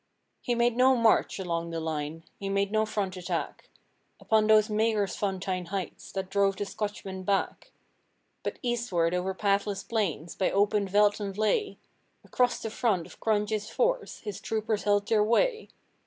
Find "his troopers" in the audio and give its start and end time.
14.21-14.85